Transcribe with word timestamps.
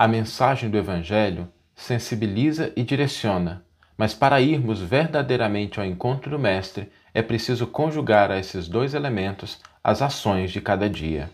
A 0.00 0.06
mensagem 0.06 0.70
do 0.70 0.78
Evangelho 0.78 1.48
sensibiliza 1.74 2.72
e 2.76 2.84
direciona, 2.84 3.64
mas 3.96 4.14
para 4.14 4.40
irmos 4.40 4.80
verdadeiramente 4.80 5.80
ao 5.80 5.84
encontro 5.84 6.30
do 6.30 6.38
Mestre, 6.38 6.88
é 7.12 7.20
preciso 7.20 7.66
conjugar 7.66 8.30
a 8.30 8.38
esses 8.38 8.68
dois 8.68 8.94
elementos 8.94 9.58
as 9.82 10.00
ações 10.00 10.52
de 10.52 10.60
cada 10.60 10.88
dia. 10.88 11.28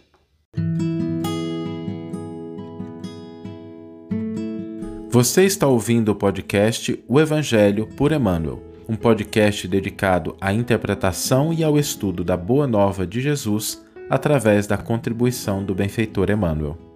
Você 5.10 5.44
está 5.44 5.66
ouvindo 5.66 6.12
o 6.12 6.14
podcast 6.14 7.04
O 7.06 7.20
Evangelho 7.20 7.86
por 7.88 8.12
Emmanuel, 8.12 8.62
um 8.88 8.96
podcast 8.96 9.68
dedicado 9.68 10.38
à 10.40 10.54
interpretação 10.54 11.52
e 11.52 11.62
ao 11.62 11.78
estudo 11.78 12.24
da 12.24 12.34
Boa 12.34 12.66
Nova 12.66 13.06
de 13.06 13.20
Jesus 13.20 13.84
através 14.08 14.66
da 14.66 14.78
contribuição 14.78 15.62
do 15.62 15.74
benfeitor 15.74 16.30
Emmanuel. 16.30 16.93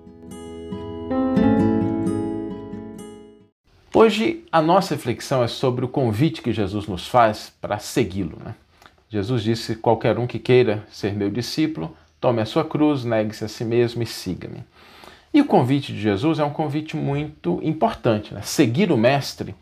Hoje 4.00 4.44
a 4.52 4.62
nossa 4.62 4.94
reflexão 4.94 5.42
é 5.42 5.48
sobre 5.48 5.84
o 5.84 5.88
convite 5.88 6.40
que 6.40 6.52
Jesus 6.52 6.86
nos 6.86 7.08
faz 7.08 7.52
para 7.60 7.80
segui-lo. 7.80 8.38
Né? 8.44 8.54
Jesus 9.10 9.42
disse: 9.42 9.74
qualquer 9.74 10.16
um 10.20 10.24
que 10.24 10.38
queira 10.38 10.86
ser 10.88 11.12
meu 11.14 11.28
discípulo, 11.28 11.96
tome 12.20 12.40
a 12.40 12.46
sua 12.46 12.64
cruz, 12.64 13.02
negue-se 13.02 13.44
a 13.44 13.48
si 13.48 13.64
mesmo 13.64 14.00
e 14.00 14.06
siga-me. 14.06 14.62
E 15.34 15.40
o 15.40 15.44
convite 15.44 15.92
de 15.92 16.00
Jesus 16.00 16.38
é 16.38 16.44
um 16.44 16.52
convite 16.52 16.96
muito 16.96 17.58
importante. 17.60 18.32
Né? 18.32 18.40
Seguir 18.42 18.92
o 18.92 18.96
Mestre 18.96 19.52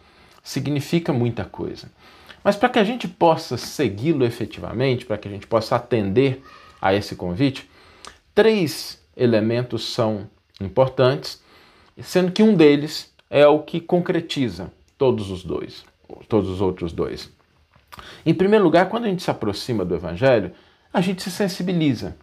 significa 0.43 1.15
muita 1.15 1.47
coisa. 1.47 1.91
Mas 2.45 2.57
para 2.57 2.69
que 2.69 2.79
a 2.79 2.84
gente 2.84 3.09
possa 3.09 3.57
segui-lo 3.57 4.23
efetivamente, 4.23 5.07
para 5.07 5.17
que 5.17 5.29
a 5.29 5.31
gente 5.31 5.47
possa 5.47 5.77
atender 5.77 6.43
a 6.79 6.93
esse 6.93 7.17
convite, 7.17 7.67
três 8.34 9.03
elementos 9.17 9.95
são 9.95 10.29
importantes, 10.61 11.43
sendo 12.03 12.31
que 12.31 12.43
um 12.43 12.55
deles 12.55 13.16
é 13.30 13.47
o 13.47 13.61
que 13.61 13.80
concretiza 13.80 14.73
todos 14.97 15.30
os 15.30 15.45
dois, 15.45 15.84
todos 16.28 16.48
os 16.48 16.61
outros 16.61 16.92
dois. 16.92 17.31
Em 18.25 18.34
primeiro 18.34 18.64
lugar, 18.64 18.89
quando 18.89 19.05
a 19.05 19.09
gente 19.09 19.23
se 19.23 19.31
aproxima 19.31 19.84
do 19.84 19.95
evangelho, 19.95 20.53
a 20.92 21.00
gente 21.00 21.23
se 21.23 21.31
sensibiliza. 21.31 22.17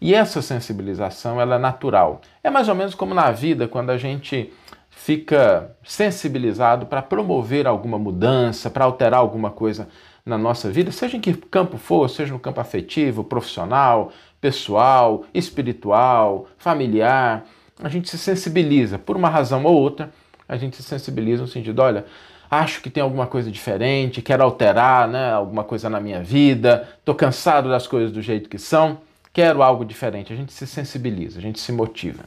E 0.00 0.14
essa 0.14 0.40
sensibilização 0.40 1.40
ela 1.40 1.56
é 1.56 1.58
natural. 1.58 2.20
É 2.42 2.50
mais 2.50 2.68
ou 2.68 2.74
menos 2.74 2.94
como 2.94 3.14
na 3.14 3.30
vida, 3.30 3.66
quando 3.66 3.90
a 3.90 3.98
gente 3.98 4.52
fica 4.90 5.76
sensibilizado 5.84 6.86
para 6.86 7.02
promover 7.02 7.66
alguma 7.66 7.98
mudança, 7.98 8.70
para 8.70 8.84
alterar 8.84 9.20
alguma 9.20 9.50
coisa 9.50 9.88
na 10.24 10.36
nossa 10.36 10.70
vida, 10.70 10.92
seja 10.92 11.16
em 11.16 11.20
que 11.20 11.32
campo 11.32 11.78
for, 11.78 12.08
seja 12.08 12.32
no 12.32 12.38
campo 12.38 12.60
afetivo, 12.60 13.24
profissional, 13.24 14.12
pessoal, 14.40 15.24
espiritual, 15.32 16.46
familiar, 16.58 17.46
a 17.80 17.88
gente 17.88 18.10
se 18.10 18.18
sensibiliza 18.18 18.98
por 18.98 19.16
uma 19.16 19.28
razão 19.28 19.64
ou 19.64 19.74
outra 19.74 20.12
a 20.48 20.56
gente 20.56 20.76
se 20.76 20.82
sensibiliza 20.82 21.42
no 21.42 21.48
sentido, 21.48 21.80
olha, 21.80 22.06
acho 22.50 22.80
que 22.80 22.88
tem 22.88 23.02
alguma 23.02 23.26
coisa 23.26 23.50
diferente, 23.50 24.22
quero 24.22 24.42
alterar 24.42 25.06
né, 25.06 25.32
alguma 25.32 25.62
coisa 25.62 25.90
na 25.90 26.00
minha 26.00 26.22
vida, 26.22 26.88
estou 26.98 27.14
cansado 27.14 27.68
das 27.68 27.86
coisas 27.86 28.10
do 28.10 28.22
jeito 28.22 28.48
que 28.48 28.58
são, 28.58 28.98
quero 29.32 29.62
algo 29.62 29.84
diferente. 29.84 30.32
A 30.32 30.36
gente 30.36 30.52
se 30.52 30.66
sensibiliza, 30.66 31.38
a 31.38 31.42
gente 31.42 31.60
se 31.60 31.70
motiva. 31.70 32.24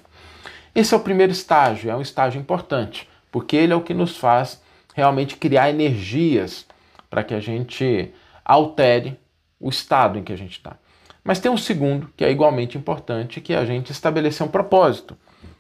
Esse 0.74 0.94
é 0.94 0.98
o 0.98 1.02
primeiro 1.02 1.32
estágio, 1.32 1.90
é 1.90 1.96
um 1.96 2.02
estágio 2.02 2.40
importante, 2.40 3.10
porque 3.32 3.56
ele 3.56 3.74
é 3.74 3.76
o 3.76 3.82
que 3.82 3.94
nos 3.94 4.18
faz 4.18 4.62
realmente 4.94 5.36
criar 5.36 5.70
energias 5.70 6.66
para 7.10 7.24
que 7.24 7.34
a 7.34 7.40
gente 7.40 8.14
altere 8.46 9.20
o 9.60 9.70
estado 9.70 10.18
em 10.18 10.24
que 10.24 10.32
a 10.32 10.38
gente 10.38 10.52
está. 10.52 10.78
Mas 11.24 11.40
tem 11.40 11.52
um 11.52 11.58
segundo, 11.58 12.10
que 12.16 12.24
é 12.24 12.32
igualmente 12.32 12.78
importante, 12.78 13.42
que 13.42 13.54
é 13.54 13.58
a 13.58 13.66
gente 13.66 13.92
estabelecer 13.92 14.46
um 14.46 14.50
propósito, 14.50 15.16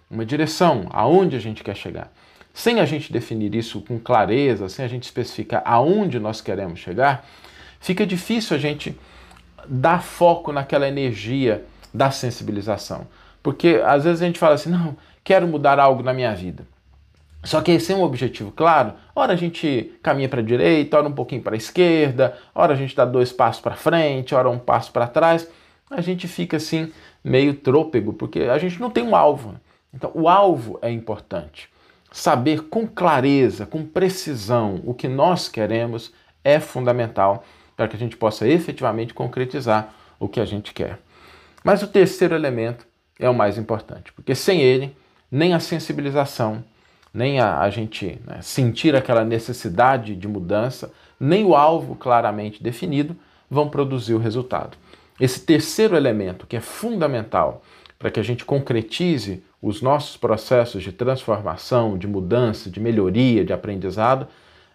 uma 0.10 0.26
direção, 0.26 0.88
aonde 0.92 1.36
a 1.36 1.40
gente 1.40 1.64
quer 1.64 1.76
chegar. 1.76 2.12
Sem 2.54 2.80
a 2.80 2.86
gente 2.86 3.12
definir 3.12 3.56
isso 3.56 3.82
com 3.82 3.98
clareza, 3.98 4.68
sem 4.68 4.84
a 4.84 4.88
gente 4.88 5.04
especificar 5.04 5.62
aonde 5.66 6.20
nós 6.20 6.42
queremos 6.42 6.80
chegar, 6.80 7.26
fica 7.80 8.06
difícil 8.06 8.56
a 8.56 8.60
gente 8.60 8.98
dar 9.68 10.04
foco 10.04 10.52
naquela 10.52 10.88
energia 10.88 11.64
da 11.94 12.12
sensibilização. 12.12 13.08
Porque 13.42 13.82
às 13.86 14.04
vezes 14.04 14.22
a 14.22 14.26
gente 14.26 14.40
fala 14.40 14.56
assim: 14.56 14.70
não, 14.70 14.96
quero 15.24 15.48
mudar 15.48 15.80
algo 15.80 16.04
na 16.04 16.14
minha 16.14 16.34
vida. 16.36 16.66
Só 17.44 17.60
que 17.60 17.80
sem 17.80 17.96
um 17.96 18.04
objetivo 18.04 18.52
claro, 18.52 18.94
ora 19.16 19.34
a 19.34 19.36
gente 19.36 19.94
caminha 20.04 20.30
para 20.30 20.42
a 20.42 20.44
direita, 20.44 20.98
ora 20.98 21.08
um 21.08 21.14
pouquinho 21.14 21.42
para 21.42 21.56
a 21.56 21.58
esquerda, 21.58 22.38
ora 22.54 22.74
a 22.74 22.76
gente 22.76 22.96
dá 22.96 23.04
dois 23.04 23.32
passos 23.32 23.62
para 23.62 23.76
frente, 23.76 24.36
ora 24.36 24.48
um 24.48 24.60
passo 24.60 24.92
para 24.92 25.08
trás. 25.08 25.48
A 25.90 26.02
gente 26.02 26.28
fica 26.28 26.58
assim 26.58 26.92
meio 27.24 27.56
trôpego, 27.56 28.14
porque 28.14 28.42
a 28.42 28.58
gente 28.60 28.80
não 28.80 28.92
tem 28.92 29.04
um 29.04 29.16
alvo. 29.16 29.56
Então, 29.94 30.12
o 30.14 30.30
alvo 30.30 30.78
é 30.82 30.92
importante 30.92 31.68
saber 32.12 32.64
com 32.64 32.86
clareza, 32.86 33.66
com 33.66 33.86
precisão 33.86 34.82
o 34.84 34.94
que 34.94 35.08
nós 35.08 35.48
queremos 35.48 36.14
é 36.44 36.60
fundamental 36.60 37.46
para 37.76 37.88
que 37.88 37.96
a 37.96 38.00
gente 38.00 38.18
possa 38.18 38.48
efetivamente 38.48 39.14
concretizar 39.14 39.94
o 40.20 40.28
que 40.28 40.40
a 40.40 40.46
gente 40.46 40.74
quer. 40.74 41.00
Mas 41.64 41.82
o 41.82 41.88
terceiro 41.88 42.36
elemento 42.36 42.86
é 43.18 43.30
o 43.30 43.34
mais 43.34 43.58
importante, 43.58 44.12
porque 44.12 44.36
sem 44.36 44.62
ele, 44.62 44.96
nem 45.32 45.54
a 45.54 45.60
sensibilização, 45.60 46.64
nem 47.14 47.40
a, 47.40 47.60
a 47.60 47.70
gente 47.70 48.20
né, 48.26 48.42
sentir 48.42 48.96
aquela 48.96 49.24
necessidade 49.24 50.16
de 50.16 50.28
mudança, 50.28 50.92
nem 51.20 51.46
o 51.46 51.56
alvo 51.56 51.96
claramente 51.96 52.62
definido 52.62 53.16
vão 53.50 53.70
produzir 53.70 54.14
o 54.14 54.20
resultado. 54.20 54.78
Esse 55.20 55.42
terceiro 55.42 55.96
elemento, 55.96 56.48
que 56.48 56.58
é 56.58 56.62
fundamental 56.62 57.64
para 58.00 58.10
que 58.10 58.20
a 58.20 58.24
gente 58.24 58.44
concretize 58.44 59.44
os 59.62 59.82
nossos 59.82 60.18
processos 60.18 60.82
de 60.82 60.92
transformação, 60.92 61.98
de 61.98 62.08
mudança, 62.08 62.70
de 62.70 62.80
melhoria, 62.80 63.46
de 63.46 63.54
aprendizado, 63.54 64.28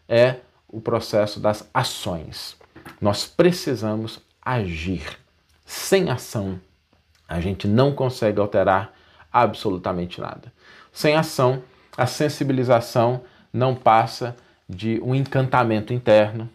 é 0.08 0.36
o 0.68 0.80
processo 0.80 1.40
das 1.40 1.68
ações. 1.74 2.56
Nós 3.00 3.26
precisamos 3.26 4.20
agir. 4.40 5.18
Sem 5.64 6.10
ação, 6.10 6.60
a 7.28 7.40
gente 7.40 7.66
não 7.66 7.92
consegue 7.92 8.38
alterar 8.38 8.92
absolutamente 9.32 10.20
nada. 10.20 10.52
Sem 10.92 11.16
ação, 11.16 11.62
a 11.96 12.06
sensibilização 12.06 13.22
não 13.52 13.74
passa 13.74 14.36
de 14.68 15.00
um 15.02 15.14
encantamento 15.14 15.92
interno. 15.92 16.48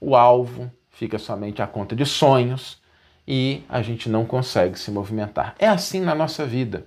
O 0.00 0.14
alvo 0.14 0.70
fica 0.90 1.18
somente 1.18 1.60
à 1.60 1.66
conta 1.66 1.96
de 1.96 2.06
sonhos 2.06 2.80
e 3.26 3.62
a 3.68 3.82
gente 3.82 4.08
não 4.08 4.24
consegue 4.24 4.78
se 4.78 4.90
movimentar. 4.90 5.56
É 5.58 5.66
assim 5.66 6.00
na 6.00 6.14
nossa 6.14 6.46
vida 6.46 6.86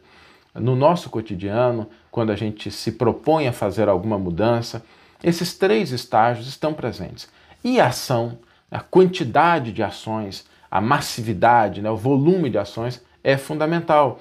no 0.55 0.75
nosso 0.75 1.09
cotidiano, 1.09 1.89
quando 2.09 2.31
a 2.31 2.35
gente 2.35 2.71
se 2.71 2.93
propõe 2.93 3.47
a 3.47 3.53
fazer 3.53 3.89
alguma 3.89 4.17
mudança, 4.17 4.83
esses 5.23 5.53
três 5.57 5.91
estágios 5.91 6.47
estão 6.47 6.73
presentes. 6.73 7.29
E 7.63 7.79
a 7.79 7.88
ação, 7.88 8.39
a 8.71 8.79
quantidade 8.79 9.71
de 9.71 9.83
ações, 9.83 10.45
a 10.71 10.79
massividade, 10.79 11.81
né, 11.81 11.89
o 11.89 11.97
volume 11.97 12.49
de 12.49 12.57
ações 12.57 13.03
é 13.23 13.38
fundamental. 13.38 14.19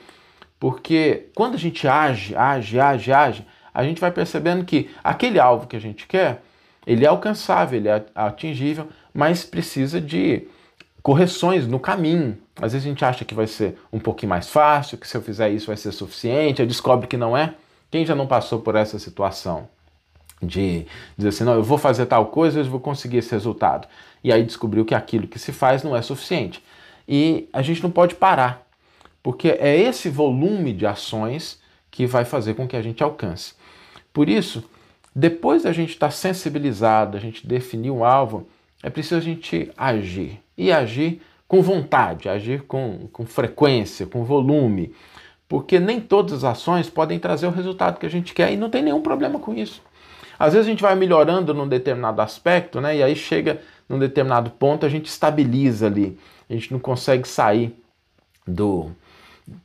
Porque 0.58 1.28
quando 1.34 1.54
a 1.54 1.58
gente 1.58 1.86
age, 1.86 2.34
age, 2.34 2.80
age, 2.80 3.12
age, 3.12 3.46
a 3.72 3.84
gente 3.84 4.00
vai 4.00 4.10
percebendo 4.10 4.64
que 4.64 4.90
aquele 5.02 5.38
alvo 5.38 5.66
que 5.66 5.76
a 5.76 5.80
gente 5.80 6.06
quer, 6.06 6.42
ele 6.86 7.04
é 7.04 7.08
alcançável, 7.08 7.78
ele 7.78 7.88
é 7.88 8.04
atingível, 8.14 8.88
mas 9.12 9.44
precisa 9.44 10.00
de 10.00 10.48
correções 11.04 11.66
no 11.66 11.78
caminho. 11.78 12.38
Às 12.56 12.72
vezes 12.72 12.86
a 12.86 12.88
gente 12.88 13.04
acha 13.04 13.26
que 13.26 13.34
vai 13.34 13.46
ser 13.46 13.78
um 13.92 14.00
pouquinho 14.00 14.30
mais 14.30 14.48
fácil, 14.48 14.96
que 14.96 15.06
se 15.06 15.14
eu 15.14 15.20
fizer 15.20 15.50
isso 15.50 15.66
vai 15.66 15.76
ser 15.76 15.92
suficiente, 15.92 16.62
aí 16.62 16.66
descobre 16.66 17.06
que 17.06 17.18
não 17.18 17.36
é. 17.36 17.54
Quem 17.90 18.06
já 18.06 18.14
não 18.14 18.26
passou 18.26 18.60
por 18.60 18.74
essa 18.74 18.98
situação 18.98 19.68
de 20.42 20.86
dizer 21.14 21.28
assim, 21.28 21.44
não, 21.44 21.52
eu 21.52 21.62
vou 21.62 21.76
fazer 21.76 22.06
tal 22.06 22.26
coisa, 22.26 22.58
eu 22.58 22.64
vou 22.64 22.80
conseguir 22.80 23.18
esse 23.18 23.30
resultado. 23.32 23.86
E 24.24 24.32
aí 24.32 24.42
descobriu 24.42 24.82
que 24.82 24.94
aquilo 24.94 25.28
que 25.28 25.38
se 25.38 25.52
faz 25.52 25.82
não 25.82 25.94
é 25.94 26.00
suficiente. 26.00 26.64
E 27.06 27.50
a 27.52 27.60
gente 27.60 27.82
não 27.82 27.90
pode 27.90 28.14
parar, 28.14 28.66
porque 29.22 29.48
é 29.48 29.78
esse 29.78 30.08
volume 30.08 30.72
de 30.72 30.86
ações 30.86 31.60
que 31.90 32.06
vai 32.06 32.24
fazer 32.24 32.54
com 32.54 32.66
que 32.66 32.76
a 32.76 32.82
gente 32.82 33.02
alcance. 33.02 33.52
Por 34.10 34.26
isso, 34.26 34.64
depois 35.14 35.64
da 35.64 35.72
gente 35.72 35.90
estar 35.90 36.10
sensibilizado, 36.10 37.18
a 37.18 37.20
gente 37.20 37.46
definir 37.46 37.90
um 37.90 38.02
alvo, 38.02 38.48
é 38.84 38.90
preciso 38.90 39.16
a 39.16 39.20
gente 39.20 39.72
agir 39.78 40.38
e 40.58 40.70
agir 40.70 41.22
com 41.48 41.62
vontade, 41.62 42.28
agir 42.28 42.64
com, 42.64 43.08
com 43.10 43.24
frequência, 43.24 44.06
com 44.06 44.24
volume, 44.24 44.94
porque 45.48 45.80
nem 45.80 45.98
todas 45.98 46.34
as 46.34 46.44
ações 46.44 46.90
podem 46.90 47.18
trazer 47.18 47.46
o 47.46 47.50
resultado 47.50 47.98
que 47.98 48.04
a 48.04 48.10
gente 48.10 48.34
quer 48.34 48.52
e 48.52 48.58
não 48.58 48.68
tem 48.68 48.82
nenhum 48.82 49.00
problema 49.00 49.38
com 49.38 49.54
isso. 49.54 49.80
Às 50.38 50.52
vezes 50.52 50.66
a 50.66 50.70
gente 50.70 50.82
vai 50.82 50.94
melhorando 50.94 51.54
num 51.54 51.66
determinado 51.66 52.20
aspecto, 52.20 52.78
né? 52.78 52.98
E 52.98 53.02
aí 53.02 53.16
chega 53.16 53.62
num 53.88 53.98
determinado 53.98 54.50
ponto, 54.50 54.84
a 54.84 54.88
gente 54.90 55.06
estabiliza 55.06 55.86
ali. 55.86 56.18
A 56.50 56.52
gente 56.52 56.70
não 56.70 56.78
consegue 56.78 57.26
sair 57.26 57.74
do, 58.46 58.90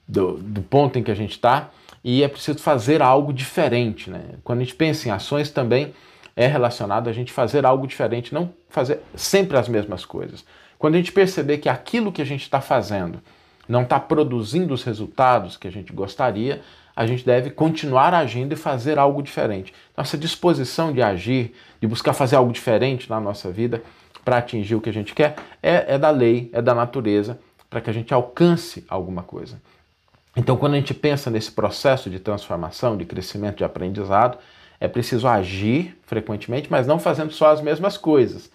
do, 0.07 0.37
do 0.37 0.61
ponto 0.61 0.97
em 0.97 1.03
que 1.03 1.11
a 1.11 1.15
gente 1.15 1.31
está 1.31 1.71
e 2.01 2.23
é 2.23 2.27
preciso 2.29 2.59
fazer 2.59 3.01
algo 3.01 3.33
diferente, 3.33 4.09
né? 4.09 4.21
Quando 4.45 4.59
a 4.61 4.63
gente 4.63 4.75
pensa 4.75 5.09
em 5.09 5.11
ações 5.11 5.51
também 5.51 5.93
é 6.39 6.47
relacionado 6.47 7.09
a 7.09 7.11
gente 7.11 7.33
fazer 7.33 7.65
algo 7.65 7.85
diferente, 7.85 8.33
não 8.33 8.53
fazer 8.69 9.01
sempre 9.13 9.57
as 9.57 9.67
mesmas 9.67 10.05
coisas. 10.05 10.45
Quando 10.77 10.95
a 10.95 10.97
gente 10.97 11.11
perceber 11.11 11.57
que 11.57 11.67
aquilo 11.67 12.13
que 12.13 12.21
a 12.21 12.25
gente 12.25 12.43
está 12.43 12.61
fazendo 12.61 13.21
não 13.67 13.81
está 13.81 13.99
produzindo 13.99 14.73
os 14.73 14.81
resultados 14.81 15.57
que 15.57 15.67
a 15.67 15.71
gente 15.71 15.91
gostaria, 15.91 16.61
a 16.95 17.05
gente 17.05 17.25
deve 17.25 17.49
continuar 17.49 18.13
agindo 18.13 18.53
e 18.53 18.55
fazer 18.55 18.97
algo 18.97 19.21
diferente. 19.21 19.73
Nossa 19.97 20.17
disposição 20.17 20.93
de 20.93 21.01
agir, 21.01 21.53
de 21.81 21.85
buscar 21.85 22.13
fazer 22.13 22.37
algo 22.37 22.53
diferente 22.53 23.09
na 23.09 23.19
nossa 23.19 23.51
vida 23.51 23.83
para 24.23 24.37
atingir 24.37 24.75
o 24.75 24.81
que 24.81 24.89
a 24.89 24.93
gente 24.93 25.13
quer, 25.13 25.35
é, 25.61 25.95
é 25.95 25.97
da 25.97 26.09
lei, 26.09 26.49
é 26.53 26.61
da 26.61 26.73
natureza, 26.73 27.37
para 27.69 27.81
que 27.81 27.89
a 27.89 27.93
gente 27.93 28.13
alcance 28.13 28.85
alguma 28.87 29.23
coisa. 29.23 29.61
Então, 30.37 30.55
quando 30.55 30.75
a 30.75 30.77
gente 30.77 30.93
pensa 30.93 31.29
nesse 31.29 31.51
processo 31.51 32.09
de 32.09 32.17
transformação, 32.17 32.95
de 32.95 33.03
crescimento, 33.03 33.57
de 33.57 33.65
aprendizado, 33.65 34.37
é 34.79 34.87
preciso 34.87 35.27
agir 35.27 35.97
frequentemente, 36.03 36.71
mas 36.71 36.87
não 36.87 36.99
fazendo 36.99 37.31
só 37.31 37.51
as 37.51 37.61
mesmas 37.61 37.97
coisas. 37.97 38.49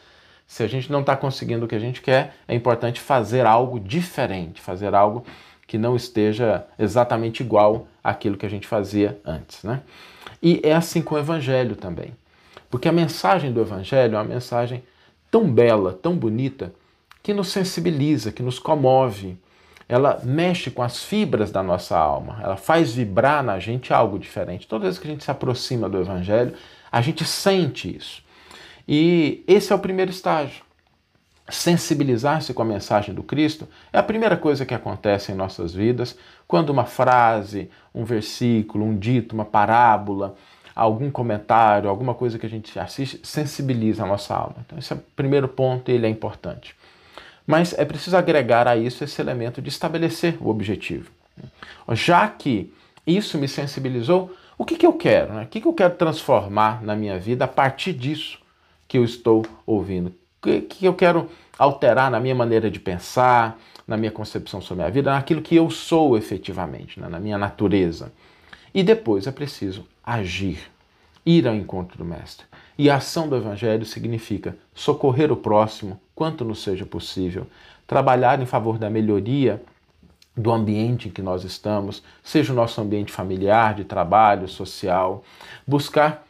Se 0.47 0.63
a 0.63 0.67
gente 0.67 0.91
não 0.91 1.01
está 1.01 1.17
conseguindo 1.17 1.65
o 1.65 1.69
que 1.69 1.75
a 1.75 1.81
gente 1.81 2.01
quer, 2.01 2.37
é 2.47 2.55
importante 2.55 3.01
fazer 3.01 3.47
algo 3.47 3.81
diferente, 3.81 4.61
fazer 4.61 4.95
algo 4.95 5.25
que 5.67 5.79
não 5.79 5.97
esteja 5.97 6.67
exatamente 6.79 7.43
igual 7.43 7.89
àquilo 8.03 8.37
que 8.37 8.47
a 8.47 8.51
gente 8.51 8.67
fazia 8.67 9.19
antes. 9.25 9.63
Né? 9.65 9.81
E 10.43 10.61
é 10.63 10.75
assim 10.75 11.01
com 11.01 11.15
o 11.15 11.19
Evangelho 11.19 11.77
também. 11.77 12.13
Porque 12.71 12.89
a 12.89 12.93
mensagem 12.93 13.53
do 13.53 13.61
Evangelho 13.61 14.15
é 14.15 14.19
uma 14.19 14.25
mensagem 14.25 14.83
tão 15.31 15.51
bela, 15.51 15.93
tão 15.93 16.17
bonita, 16.17 16.73
que 17.23 17.33
nos 17.33 17.49
sensibiliza, 17.49 18.31
que 18.31 18.43
nos 18.43 18.59
comove. 18.59 19.39
Ela 19.89 20.21
mexe 20.25 20.71
com 20.71 20.83
as 20.83 21.03
fibras 21.05 21.51
da 21.51 21.63
nossa 21.63 21.97
alma, 21.97 22.39
ela 22.43 22.57
faz 22.57 22.95
vibrar 22.95 23.43
na 23.43 23.59
gente 23.59 23.93
algo 23.93 24.19
diferente. 24.19 24.67
Toda 24.67 24.85
vez 24.85 24.99
que 24.99 25.07
a 25.07 25.11
gente 25.11 25.25
se 25.25 25.31
aproxima 25.31 25.89
do 25.89 26.01
Evangelho, 26.01 26.55
a 26.91 27.01
gente 27.01 27.25
sente 27.25 27.95
isso. 27.95 28.23
E 28.87 29.43
esse 29.47 29.73
é 29.73 29.77
o 29.77 29.79
primeiro 29.79 30.11
estágio. 30.11 30.63
Sensibilizar-se 31.49 32.55
com 32.55 32.63
a 32.63 32.65
mensagem 32.65 33.15
do 33.15 33.23
Cristo 33.23 33.69
é 33.93 33.99
a 33.99 34.03
primeira 34.03 34.37
coisa 34.37 34.65
que 34.65 34.73
acontece 34.73 35.31
em 35.31 35.35
nossas 35.35 35.75
vidas 35.75 36.17
quando 36.49 36.71
uma 36.71 36.87
frase, 36.87 37.71
um 37.95 38.05
versículo, 38.05 38.85
um 38.85 38.97
dito, 38.97 39.35
uma 39.35 39.45
parábola, 39.45 40.35
algum 40.75 41.11
comentário, 41.11 41.89
alguma 41.89 42.15
coisa 42.15 42.39
que 42.39 42.47
a 42.47 42.49
gente 42.49 42.79
assiste 42.79 43.21
sensibiliza 43.23 44.05
a 44.05 44.07
nossa 44.07 44.35
alma. 44.35 44.57
Então, 44.65 44.79
esse 44.79 44.93
é 44.93 44.97
o 44.97 45.01
primeiro 45.15 45.47
ponto 45.47 45.91
e 45.91 45.95
ele 45.95 46.07
é 46.07 46.09
importante. 46.09 46.75
Mas 47.47 47.75
é 47.79 47.85
preciso 47.85 48.17
agregar 48.17 48.67
a 48.67 48.77
isso 48.77 49.05
esse 49.05 49.21
elemento 49.21 49.61
de 49.61 49.69
estabelecer 49.69 50.37
o 50.41 50.49
objetivo. 50.49 51.11
Já 51.93 52.27
que 52.29 52.73
isso 53.07 53.37
me 53.37 53.49
sensibilizou, 53.49 54.35
o 54.57 54.65
que, 54.65 54.77
que 54.77 54.87
eu 54.87 54.93
quero? 54.93 55.35
Né? 55.35 55.43
O 55.43 55.47
que, 55.47 55.61
que 55.61 55.69
eu 55.69 55.75
quero 55.75 55.95
transformar 55.95 56.83
na 56.83 56.97
minha 56.97 57.19
vida 57.19 57.45
a 57.45 57.49
partir 57.49 57.93
disso? 57.93 58.39
que 58.95 58.99
eu 58.99 59.05
estou 59.05 59.45
ouvindo, 59.67 60.15
que, 60.41 60.61
que 60.61 60.85
eu 60.85 60.95
quero 60.95 61.29
alterar 61.59 62.11
na 62.11 62.21
minha 62.21 62.35
maneira 62.35 62.71
de 62.71 62.79
pensar, 62.79 63.59
na 63.87 63.97
minha 63.97 64.13
concepção 64.13 64.61
sobre 64.61 64.85
a 64.85 64.89
vida, 64.91 65.13
naquilo 65.13 65.43
que 65.43 65.57
eu 65.57 65.69
sou 65.71 66.17
efetivamente, 66.17 67.01
né? 67.01 67.09
na 67.09 67.19
minha 67.19 67.37
natureza. 67.37 68.13
E 68.73 68.83
depois 68.83 69.27
é 69.27 69.33
preciso 69.33 69.85
agir, 70.05 70.71
ir 71.25 71.49
ao 71.49 71.55
encontro 71.55 71.99
do 71.99 72.05
Mestre. 72.05 72.47
E 72.77 72.91
a 72.91 72.97
ação 72.97 73.29
do 73.29 73.37
Evangelho 73.37 73.85
significa 73.85 74.57
socorrer 74.75 75.33
o 75.33 75.37
próximo 75.37 76.01
quanto 76.15 76.45
nos 76.45 76.63
seja 76.63 76.87
possível, 76.87 77.47
trabalhar 77.87 78.41
em 78.41 78.47
favor 78.47 78.79
da 78.79 78.89
melhoria 78.89 79.63
do 80.37 80.53
ambiente 80.53 81.09
em 81.09 81.11
que 81.13 81.23
nós 81.23 81.45
estamos, 81.45 82.03
seja 82.23 82.53
o 82.53 82.57
nosso 82.57 82.81
ambiente 82.81 83.13
familiar, 83.13 83.75
de 83.75 83.85
trabalho, 83.85 84.49
social, 84.49 85.23
buscar 85.67 86.25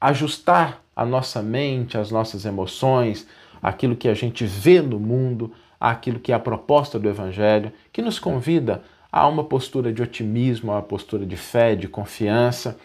ajustar 0.00 0.80
a 0.96 1.04
nossa 1.04 1.42
mente, 1.42 1.98
as 1.98 2.10
nossas 2.10 2.44
emoções, 2.44 3.26
aquilo 3.62 3.94
que 3.94 4.08
a 4.08 4.14
gente 4.14 4.46
vê 4.46 4.80
no 4.80 4.98
mundo, 4.98 5.52
aquilo 5.78 6.18
que 6.18 6.32
é 6.32 6.34
a 6.34 6.40
proposta 6.40 6.98
do 6.98 7.08
Evangelho, 7.08 7.72
que 7.92 8.00
nos 8.00 8.18
convida 8.18 8.82
a 9.12 9.26
uma 9.26 9.44
postura 9.44 9.92
de 9.92 10.02
otimismo, 10.02 10.70
a 10.70 10.76
uma 10.76 10.82
postura 10.82 11.26
de 11.26 11.36
fé, 11.36 11.74
de 11.74 11.86
confiança. 11.86 12.78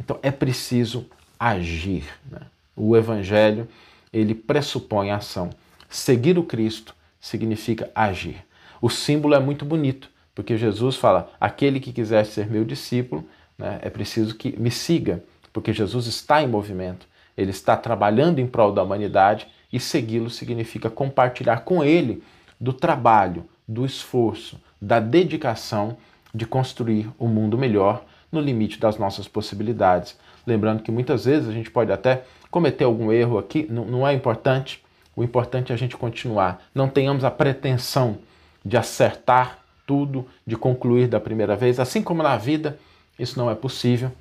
Então 0.00 0.18
é 0.22 0.30
preciso 0.30 1.06
agir. 1.38 2.04
Né? 2.30 2.40
O 2.74 2.96
Evangelho 2.96 3.68
ele 4.12 4.34
pressupõe 4.34 5.10
a 5.10 5.16
ação. 5.16 5.50
Seguir 5.96 6.38
o 6.38 6.44
Cristo 6.44 6.94
significa 7.20 7.90
agir. 7.94 8.44
O 8.80 8.90
símbolo 8.90 9.34
é 9.34 9.40
muito 9.40 9.64
bonito, 9.64 10.10
porque 10.34 10.56
Jesus 10.56 10.96
fala: 10.96 11.32
aquele 11.40 11.80
que 11.80 11.92
quiser 11.92 12.24
ser 12.24 12.46
meu 12.48 12.64
discípulo, 12.64 13.24
né, 13.58 13.78
é 13.82 13.90
preciso 13.90 14.34
que 14.34 14.58
me 14.60 14.70
siga, 14.70 15.24
porque 15.52 15.72
Jesus 15.72 16.06
está 16.06 16.42
em 16.42 16.48
movimento 16.48 17.06
ele 17.36 17.50
está 17.50 17.76
trabalhando 17.76 18.38
em 18.38 18.46
prol 18.46 18.72
da 18.72 18.82
humanidade 18.82 19.46
e 19.72 19.78
segui-lo 19.78 20.30
significa 20.30 20.88
compartilhar 20.88 21.60
com 21.60 21.84
ele 21.84 22.22
do 22.58 22.72
trabalho, 22.72 23.44
do 23.68 23.84
esforço, 23.84 24.58
da 24.80 24.98
dedicação 24.98 25.96
de 26.34 26.46
construir 26.46 27.10
um 27.20 27.28
mundo 27.28 27.58
melhor 27.58 28.04
no 28.32 28.40
limite 28.40 28.80
das 28.80 28.96
nossas 28.96 29.28
possibilidades. 29.28 30.18
Lembrando 30.46 30.82
que 30.82 30.90
muitas 30.90 31.24
vezes 31.26 31.48
a 31.48 31.52
gente 31.52 31.70
pode 31.70 31.92
até 31.92 32.24
cometer 32.50 32.84
algum 32.84 33.12
erro 33.12 33.38
aqui, 33.38 33.66
não, 33.68 33.84
não 33.84 34.08
é 34.08 34.14
importante. 34.14 34.82
O 35.16 35.24
importante 35.24 35.72
é 35.72 35.74
a 35.74 35.78
gente 35.78 35.96
continuar. 35.96 36.62
Não 36.74 36.88
tenhamos 36.88 37.24
a 37.24 37.30
pretensão 37.30 38.18
de 38.62 38.76
acertar 38.76 39.58
tudo, 39.86 40.26
de 40.46 40.56
concluir 40.56 41.08
da 41.08 41.18
primeira 41.18 41.56
vez. 41.56 41.80
Assim 41.80 42.02
como 42.02 42.22
na 42.22 42.36
vida, 42.36 42.78
isso 43.18 43.38
não 43.38 43.50
é 43.50 43.54
possível. 43.54 44.12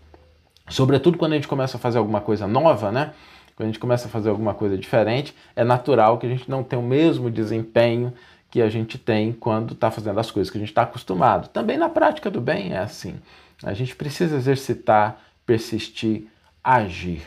Sobretudo 0.70 1.18
quando 1.18 1.34
a 1.34 1.36
gente 1.36 1.48
começa 1.48 1.76
a 1.78 1.80
fazer 1.80 1.98
alguma 1.98 2.22
coisa 2.22 2.48
nova, 2.48 2.92
né? 2.92 3.14
Quando 3.56 3.68
a 3.68 3.72
gente 3.72 3.80
começa 3.80 4.08
a 4.08 4.10
fazer 4.10 4.30
alguma 4.30 4.54
coisa 4.54 4.78
diferente, 4.78 5.36
é 5.56 5.64
natural 5.64 6.18
que 6.18 6.26
a 6.26 6.30
gente 6.30 6.50
não 6.50 6.64
tenha 6.64 6.82
o 6.82 6.86
mesmo 6.86 7.30
desempenho 7.30 8.14
que 8.50 8.62
a 8.62 8.70
gente 8.70 8.98
tem 8.98 9.34
quando 9.34 9.74
está 9.74 9.92
fazendo 9.92 10.20
as 10.20 10.32
coisas 10.32 10.50
que 10.50 10.58
a 10.58 10.60
gente 10.60 10.70
está 10.70 10.84
acostumado. 10.84 11.50
Também 11.50 11.78
na 11.78 11.90
prática 11.90 12.32
do 12.32 12.40
bem 12.40 12.74
é 12.74 12.80
assim. 12.80 13.16
A 13.64 13.74
gente 13.74 13.96
precisa 13.96 14.36
exercitar, 14.36 15.20
persistir, 15.46 16.28
agir. 16.64 17.22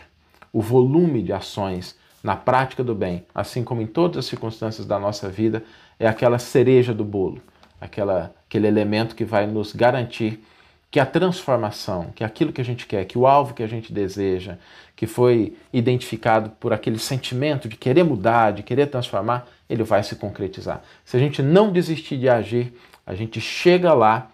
O 0.53 0.61
volume 0.61 1.23
de 1.23 1.32
ações 1.32 1.97
na 2.23 2.37
prática 2.37 2.82
do 2.82 2.94
bem, 2.94 3.25
assim 3.35 3.62
como 3.62 3.81
em 3.81 3.87
todas 3.87 4.19
as 4.19 4.26
circunstâncias 4.26 4.87
da 4.87 4.99
nossa 4.99 5.29
vida, 5.29 5.62
é 5.99 6.06
aquela 6.06 6.38
cereja 6.38 6.93
do 6.93 7.05
bolo, 7.05 7.41
aquela, 7.81 8.35
aquele 8.47 8.67
elemento 8.67 9.15
que 9.15 9.25
vai 9.25 9.47
nos 9.47 9.73
garantir 9.73 10.43
que 10.91 10.99
a 10.99 11.06
transformação, 11.06 12.11
que 12.15 12.25
aquilo 12.25 12.53
que 12.53 12.61
a 12.61 12.65
gente 12.65 12.87
quer, 12.87 13.05
que 13.05 13.19
o 13.19 13.26
alvo 13.26 13.53
que 13.53 13.62
a 13.62 13.67
gente 13.67 13.93
deseja, 13.93 14.56
que 14.97 15.06
foi 15.06 15.56
identificado 15.73 16.50
por 16.59 16.73
aquele 16.73 16.99
sentimento 16.99 17.69
de 17.69 17.76
querer 17.76 18.05
mudar, 18.05 18.53
de 18.53 18.62
querer 18.62 18.87
transformar, 18.87 19.47
ele 19.69 19.82
vai 19.82 20.03
se 20.03 20.17
concretizar. 20.17 20.82
Se 21.05 21.17
a 21.17 21.21
gente 21.21 21.43
não 21.43 21.71
desistir 21.71 22.17
de 22.17 22.29
agir, 22.29 22.73
a 23.06 23.14
gente 23.14 23.41
chega 23.41 23.93
lá 23.93 24.31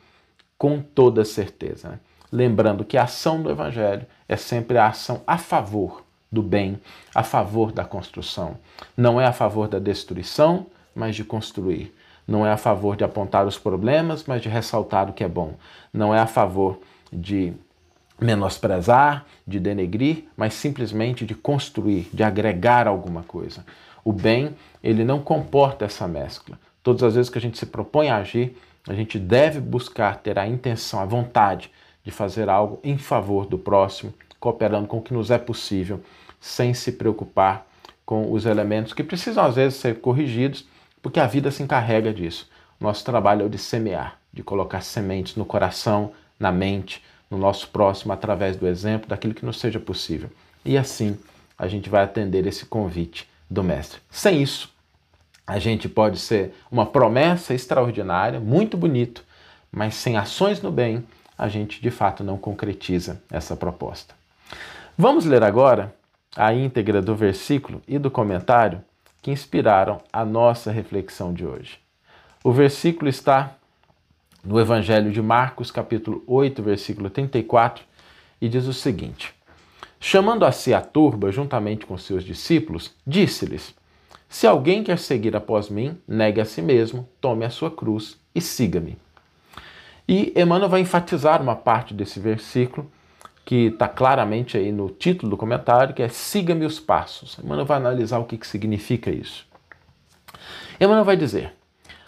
com 0.56 0.80
toda 0.80 1.24
certeza. 1.24 1.88
Né? 1.88 1.98
Lembrando 2.30 2.84
que 2.84 2.96
a 2.96 3.02
ação 3.02 3.42
do 3.42 3.50
Evangelho 3.50 4.06
é 4.28 4.36
sempre 4.36 4.78
a 4.78 4.86
ação 4.86 5.22
a 5.26 5.36
favor 5.36 6.03
do 6.34 6.42
bem, 6.42 6.78
a 7.14 7.22
favor 7.22 7.72
da 7.72 7.84
construção. 7.84 8.58
Não 8.96 9.20
é 9.20 9.24
a 9.24 9.32
favor 9.32 9.68
da 9.68 9.78
destruição, 9.78 10.66
mas 10.94 11.16
de 11.16 11.24
construir. 11.24 11.94
Não 12.26 12.46
é 12.46 12.52
a 12.52 12.56
favor 12.56 12.96
de 12.96 13.04
apontar 13.04 13.46
os 13.46 13.58
problemas, 13.58 14.24
mas 14.26 14.42
de 14.42 14.48
ressaltar 14.48 15.08
o 15.08 15.12
que 15.12 15.24
é 15.24 15.28
bom. 15.28 15.54
Não 15.92 16.14
é 16.14 16.18
a 16.18 16.26
favor 16.26 16.80
de 17.12 17.52
menosprezar, 18.20 19.24
de 19.46 19.60
denegrir, 19.60 20.24
mas 20.36 20.54
simplesmente 20.54 21.26
de 21.26 21.34
construir, 21.34 22.08
de 22.12 22.22
agregar 22.22 22.86
alguma 22.86 23.22
coisa. 23.22 23.64
O 24.04 24.12
bem, 24.12 24.54
ele 24.82 25.04
não 25.04 25.20
comporta 25.20 25.84
essa 25.84 26.06
mescla. 26.06 26.58
Todas 26.82 27.02
as 27.02 27.14
vezes 27.14 27.30
que 27.30 27.38
a 27.38 27.40
gente 27.40 27.58
se 27.58 27.66
propõe 27.66 28.08
a 28.08 28.16
agir, 28.16 28.56
a 28.88 28.94
gente 28.94 29.18
deve 29.18 29.60
buscar 29.60 30.18
ter 30.18 30.38
a 30.38 30.46
intenção, 30.46 31.00
a 31.00 31.04
vontade 31.04 31.70
de 32.04 32.10
fazer 32.10 32.48
algo 32.50 32.78
em 32.84 32.98
favor 32.98 33.46
do 33.46 33.58
próximo, 33.58 34.12
cooperando 34.38 34.86
com 34.86 34.98
o 34.98 35.02
que 35.02 35.14
nos 35.14 35.30
é 35.30 35.38
possível, 35.38 36.02
sem 36.44 36.74
se 36.74 36.92
preocupar 36.92 37.66
com 38.04 38.30
os 38.30 38.44
elementos 38.44 38.92
que 38.92 39.02
precisam 39.02 39.42
às 39.42 39.54
vezes 39.54 39.78
ser 39.78 40.00
corrigidos, 40.00 40.66
porque 41.00 41.18
a 41.18 41.26
vida 41.26 41.50
se 41.50 41.62
encarrega 41.62 42.12
disso. 42.12 42.50
Nosso 42.78 43.02
trabalho 43.02 43.40
é 43.40 43.44
o 43.46 43.48
de 43.48 43.56
semear, 43.56 44.18
de 44.30 44.42
colocar 44.42 44.82
sementes 44.82 45.36
no 45.36 45.46
coração, 45.46 46.12
na 46.38 46.52
mente, 46.52 47.02
no 47.30 47.38
nosso 47.38 47.68
próximo, 47.68 48.12
através 48.12 48.58
do 48.58 48.66
exemplo, 48.66 49.08
daquilo 49.08 49.32
que 49.32 49.46
nos 49.46 49.58
seja 49.58 49.80
possível. 49.80 50.28
E 50.62 50.76
assim 50.76 51.18
a 51.56 51.66
gente 51.66 51.88
vai 51.88 52.04
atender 52.04 52.46
esse 52.46 52.66
convite 52.66 53.26
do 53.48 53.64
Mestre. 53.64 54.00
Sem 54.10 54.42
isso, 54.42 54.70
a 55.46 55.58
gente 55.58 55.88
pode 55.88 56.18
ser 56.18 56.54
uma 56.70 56.84
promessa 56.84 57.54
extraordinária, 57.54 58.38
muito 58.38 58.76
bonito, 58.76 59.24
mas 59.72 59.94
sem 59.94 60.18
ações 60.18 60.60
no 60.60 60.70
bem, 60.70 61.06
a 61.38 61.48
gente 61.48 61.80
de 61.80 61.90
fato 61.90 62.22
não 62.22 62.36
concretiza 62.36 63.22
essa 63.30 63.56
proposta. 63.56 64.14
Vamos 64.98 65.24
ler 65.24 65.42
agora 65.42 65.90
a 66.36 66.52
íntegra 66.52 67.00
do 67.00 67.14
versículo 67.14 67.80
e 67.86 67.98
do 67.98 68.10
comentário 68.10 68.82
que 69.22 69.30
inspiraram 69.30 70.00
a 70.12 70.24
nossa 70.24 70.70
reflexão 70.70 71.32
de 71.32 71.46
hoje. 71.46 71.78
O 72.42 72.52
versículo 72.52 73.08
está 73.08 73.56
no 74.44 74.60
Evangelho 74.60 75.10
de 75.10 75.22
Marcos, 75.22 75.70
capítulo 75.70 76.22
8, 76.26 76.62
versículo 76.62 77.08
34, 77.08 77.84
e 78.40 78.48
diz 78.48 78.66
o 78.66 78.72
seguinte: 78.74 79.34
Chamando 79.98 80.44
a 80.44 80.52
si 80.52 80.74
a 80.74 80.82
turba 80.82 81.32
juntamente 81.32 81.86
com 81.86 81.96
seus 81.96 82.22
discípulos, 82.22 82.94
disse-lhes: 83.06 83.74
Se 84.28 84.46
alguém 84.46 84.84
quer 84.84 84.98
seguir 84.98 85.34
após 85.34 85.70
mim, 85.70 85.98
negue 86.06 86.40
a 86.40 86.44
si 86.44 86.60
mesmo, 86.60 87.08
tome 87.20 87.46
a 87.46 87.50
sua 87.50 87.70
cruz 87.70 88.18
e 88.34 88.40
siga-me. 88.40 88.98
E 90.06 90.34
Emmanuel 90.36 90.68
vai 90.68 90.80
enfatizar 90.82 91.40
uma 91.40 91.56
parte 91.56 91.94
desse 91.94 92.20
versículo 92.20 92.90
que 93.44 93.66
está 93.66 93.86
claramente 93.86 94.56
aí 94.56 94.72
no 94.72 94.88
título 94.88 95.30
do 95.30 95.36
comentário, 95.36 95.94
que 95.94 96.02
é 96.02 96.08
Siga-me 96.08 96.64
os 96.64 96.80
passos. 96.80 97.38
Emmanuel 97.38 97.66
vai 97.66 97.76
analisar 97.76 98.18
o 98.18 98.24
que, 98.24 98.38
que 98.38 98.46
significa 98.46 99.10
isso. 99.10 99.46
Emmanuel 100.80 101.04
vai 101.04 101.16
dizer: 101.16 101.52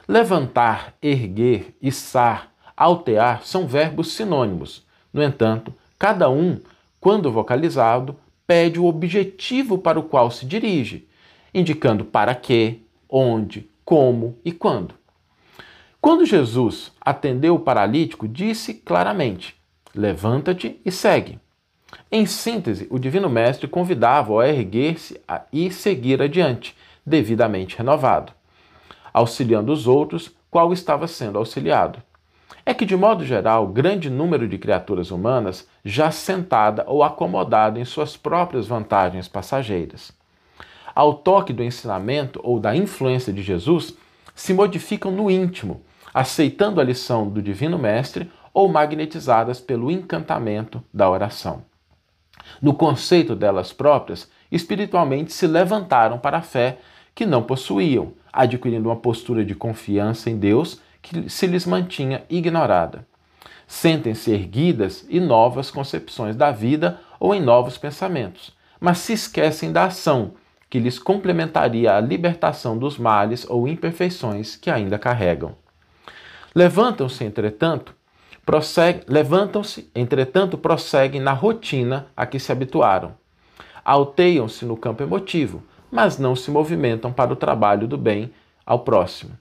levantar, 0.08 0.94
erguer, 1.02 1.74
içar, 1.80 2.52
altear 2.76 3.42
são 3.42 3.66
verbos 3.66 4.12
sinônimos. 4.12 4.84
No 5.12 5.22
entanto, 5.22 5.74
cada 5.98 6.30
um, 6.30 6.60
quando 7.00 7.30
vocalizado, 7.30 8.16
pede 8.46 8.78
o 8.78 8.86
objetivo 8.86 9.78
para 9.78 9.98
o 9.98 10.04
qual 10.04 10.30
se 10.30 10.46
dirige, 10.46 11.08
indicando 11.52 12.04
para 12.04 12.34
que, 12.34 12.82
onde, 13.08 13.68
como 13.84 14.38
e 14.44 14.52
quando. 14.52 14.94
Quando 16.00 16.24
Jesus 16.24 16.92
atendeu 17.00 17.56
o 17.56 17.60
paralítico, 17.60 18.28
disse 18.28 18.74
claramente: 18.74 19.55
Levanta-te 19.96 20.78
e 20.84 20.92
segue. 20.92 21.40
Em 22.12 22.26
síntese, 22.26 22.86
o 22.90 22.98
Divino 22.98 23.30
Mestre 23.30 23.66
convidava-o 23.66 24.38
a 24.38 24.46
erguer-se 24.46 25.18
e 25.50 25.70
seguir 25.70 26.20
adiante, 26.20 26.76
devidamente 27.04 27.78
renovado, 27.78 28.30
auxiliando 29.10 29.72
os 29.72 29.86
outros, 29.86 30.30
qual 30.50 30.70
estava 30.70 31.08
sendo 31.08 31.38
auxiliado. 31.38 32.02
É 32.66 32.74
que, 32.74 32.84
de 32.84 32.94
modo 32.94 33.24
geral, 33.24 33.66
grande 33.68 34.10
número 34.10 34.46
de 34.46 34.58
criaturas 34.58 35.10
humanas 35.10 35.66
já 35.82 36.10
sentada 36.10 36.84
ou 36.86 37.02
acomodada 37.02 37.80
em 37.80 37.84
suas 37.86 38.18
próprias 38.18 38.66
vantagens 38.66 39.26
passageiras. 39.26 40.12
Ao 40.94 41.14
toque 41.14 41.54
do 41.54 41.62
ensinamento 41.62 42.38
ou 42.42 42.60
da 42.60 42.76
influência 42.76 43.32
de 43.32 43.40
Jesus, 43.40 43.94
se 44.34 44.52
modificam 44.52 45.10
no 45.10 45.30
íntimo 45.30 45.80
aceitando 46.16 46.80
a 46.80 46.84
lição 46.84 47.28
do 47.28 47.42
Divino 47.42 47.78
Mestre 47.78 48.32
ou 48.56 48.70
magnetizadas 48.70 49.60
pelo 49.60 49.90
encantamento 49.90 50.82
da 50.90 51.10
oração. 51.10 51.62
No 52.62 52.72
conceito 52.72 53.36
delas 53.36 53.70
próprias, 53.70 54.30
espiritualmente 54.50 55.30
se 55.30 55.46
levantaram 55.46 56.18
para 56.18 56.38
a 56.38 56.42
fé 56.42 56.78
que 57.14 57.26
não 57.26 57.42
possuíam, 57.42 58.14
adquirindo 58.32 58.88
uma 58.88 58.96
postura 58.96 59.44
de 59.44 59.54
confiança 59.54 60.30
em 60.30 60.38
Deus 60.38 60.80
que 61.02 61.28
se 61.28 61.46
lhes 61.46 61.66
mantinha 61.66 62.24
ignorada. 62.30 63.06
Sentem-se 63.66 64.30
erguidas 64.30 65.04
em 65.10 65.20
novas 65.20 65.70
concepções 65.70 66.34
da 66.34 66.50
vida 66.50 66.98
ou 67.20 67.34
em 67.34 67.42
novos 67.42 67.76
pensamentos, 67.76 68.56
mas 68.80 68.96
se 68.96 69.12
esquecem 69.12 69.70
da 69.70 69.84
ação 69.84 70.32
que 70.70 70.78
lhes 70.78 70.98
complementaria 70.98 71.94
a 71.94 72.00
libertação 72.00 72.78
dos 72.78 72.96
males 72.96 73.44
ou 73.50 73.68
imperfeições 73.68 74.56
que 74.56 74.70
ainda 74.70 74.98
carregam. 74.98 75.54
Levantam-se, 76.54 77.22
entretanto, 77.22 77.94
levantam-se, 79.08 79.90
entretanto, 79.94 80.56
prosseguem 80.56 81.20
na 81.20 81.32
rotina 81.32 82.06
a 82.16 82.24
que 82.24 82.38
se 82.38 82.52
habituaram. 82.52 83.14
Alteiam-se 83.84 84.64
no 84.64 84.76
campo 84.76 85.02
emotivo, 85.02 85.62
mas 85.90 86.18
não 86.18 86.36
se 86.36 86.50
movimentam 86.50 87.12
para 87.12 87.32
o 87.32 87.36
trabalho 87.36 87.88
do 87.88 87.98
bem 87.98 88.30
ao 88.64 88.80
próximo. 88.80 89.32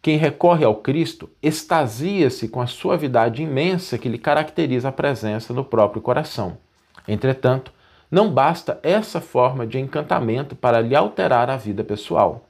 Quem 0.00 0.16
recorre 0.16 0.64
ao 0.64 0.76
Cristo 0.76 1.28
extasia-se 1.42 2.48
com 2.48 2.60
a 2.60 2.66
suavidade 2.66 3.42
imensa 3.42 3.98
que 3.98 4.08
lhe 4.08 4.18
caracteriza 4.18 4.88
a 4.88 4.92
presença 4.92 5.52
no 5.52 5.64
próprio 5.64 6.00
coração. 6.00 6.56
Entretanto, 7.06 7.72
não 8.10 8.30
basta 8.30 8.78
essa 8.82 9.20
forma 9.20 9.66
de 9.66 9.78
encantamento 9.78 10.56
para 10.56 10.80
lhe 10.80 10.94
alterar 10.94 11.50
a 11.50 11.56
vida 11.56 11.84
pessoal. 11.84 12.48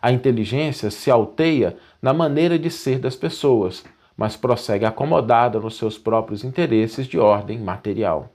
A 0.00 0.12
inteligência 0.12 0.90
se 0.90 1.10
alteia 1.10 1.76
na 2.00 2.12
maneira 2.12 2.58
de 2.58 2.70
ser 2.70 2.98
das 2.98 3.16
pessoas, 3.16 3.82
mas 4.16 4.36
prossegue 4.36 4.84
acomodada 4.84 5.58
nos 5.58 5.76
seus 5.76 5.98
próprios 5.98 6.44
interesses 6.44 7.06
de 7.06 7.18
ordem 7.18 7.58
material. 7.58 8.32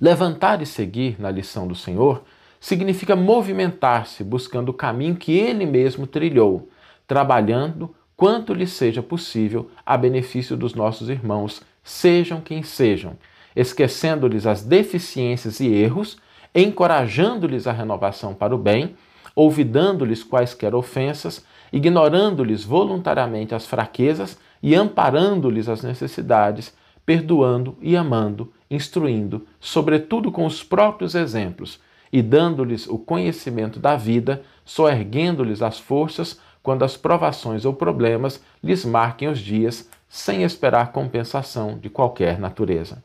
Levantar 0.00 0.60
e 0.60 0.66
seguir 0.66 1.20
na 1.20 1.30
lição 1.30 1.66
do 1.66 1.74
Senhor 1.74 2.22
significa 2.58 3.14
movimentar-se 3.14 4.24
buscando 4.24 4.70
o 4.70 4.74
caminho 4.74 5.16
que 5.16 5.32
ele 5.32 5.66
mesmo 5.66 6.06
trilhou, 6.06 6.68
trabalhando 7.06 7.94
quanto 8.16 8.54
lhe 8.54 8.66
seja 8.66 9.02
possível 9.02 9.70
a 9.84 9.96
benefício 9.96 10.56
dos 10.56 10.74
nossos 10.74 11.08
irmãos, 11.08 11.62
sejam 11.82 12.40
quem 12.40 12.62
sejam, 12.62 13.16
esquecendo-lhes 13.54 14.46
as 14.46 14.62
deficiências 14.62 15.60
e 15.60 15.66
erros, 15.66 16.16
encorajando-lhes 16.54 17.66
a 17.66 17.72
renovação 17.72 18.34
para 18.34 18.54
o 18.54 18.58
bem, 18.58 18.94
olvidando-lhes 19.34 20.22
quaisquer 20.22 20.74
ofensas, 20.74 21.44
ignorando-lhes 21.72 22.62
voluntariamente 22.62 23.54
as 23.54 23.66
fraquezas 23.66 24.38
e 24.62 24.74
amparando-lhes 24.74 25.68
as 25.68 25.82
necessidades, 25.82 26.72
perdoando 27.04 27.76
e 27.80 27.96
amando, 27.96 28.52
instruindo, 28.70 29.46
sobretudo 29.60 30.30
com 30.30 30.46
os 30.46 30.62
próprios 30.62 31.14
exemplos, 31.14 31.80
e 32.12 32.22
dando-lhes 32.22 32.86
o 32.86 32.98
conhecimento 32.98 33.80
da 33.80 33.96
vida, 33.96 34.42
soerguendo-lhes 34.64 35.62
as 35.62 35.78
forças 35.78 36.38
quando 36.62 36.84
as 36.84 36.96
provações 36.96 37.64
ou 37.64 37.74
problemas 37.74 38.42
lhes 38.62 38.84
marquem 38.84 39.28
os 39.28 39.40
dias, 39.40 39.88
sem 40.08 40.44
esperar 40.44 40.92
compensação 40.92 41.78
de 41.78 41.88
qualquer 41.88 42.38
natureza. 42.38 43.02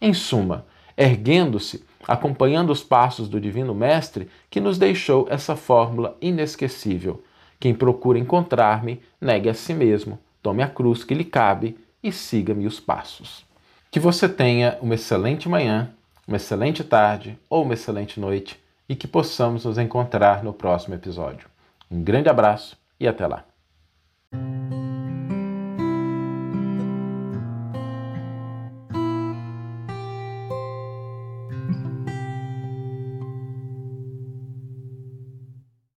Em 0.00 0.14
suma, 0.14 0.64
erguendo-se, 0.96 1.84
acompanhando 2.06 2.70
os 2.70 2.82
passos 2.82 3.28
do 3.28 3.40
Divino 3.40 3.74
Mestre 3.74 4.28
que 4.48 4.60
nos 4.60 4.78
deixou 4.78 5.26
essa 5.28 5.56
fórmula 5.56 6.16
inesquecível 6.22 7.22
quem 7.60 7.74
procura 7.74 8.18
encontrar-me, 8.18 9.00
negue 9.20 9.48
a 9.48 9.54
si 9.54 9.74
mesmo, 9.74 10.18
tome 10.48 10.62
a 10.62 10.68
cruz 10.68 11.04
que 11.04 11.12
lhe 11.12 11.26
cabe 11.26 11.76
e 12.02 12.10
siga-me 12.10 12.66
os 12.66 12.80
passos. 12.80 13.44
Que 13.90 14.00
você 14.00 14.26
tenha 14.26 14.78
uma 14.80 14.94
excelente 14.94 15.46
manhã, 15.46 15.90
uma 16.26 16.38
excelente 16.38 16.82
tarde 16.82 17.38
ou 17.50 17.64
uma 17.64 17.74
excelente 17.74 18.18
noite 18.18 18.58
e 18.88 18.96
que 18.96 19.06
possamos 19.06 19.66
nos 19.66 19.76
encontrar 19.76 20.42
no 20.42 20.54
próximo 20.54 20.94
episódio. 20.94 21.50
Um 21.90 22.02
grande 22.02 22.30
abraço 22.30 22.78
e 22.98 23.06
até 23.06 23.26
lá. 23.26 23.44